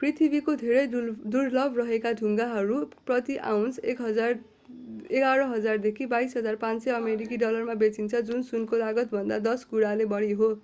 पृथ्वीमा 0.00 0.54
धेरै 0.56 0.80
दुर्लभ 0.88 1.78
रहेका 1.80 2.10
केही 2.10 2.18
ढुङ्गाहरू 2.18 2.80
प्रति 3.06 3.36
आउन्स 3.52 3.80
11,000 3.86 5.80
देखि 5.86 6.10
22,500 6.10 6.94
अमेरिकी 6.98 7.40
डलरमा 7.44 7.78
बेचिन्छन् 7.80 8.28
जुन 8.28 8.46
सुनको 8.50 8.82
लागतभन्दा 8.84 9.40
दश 9.48 9.66
गुणाले 9.72 10.10
बढी 10.12 10.32
हो 10.42 10.52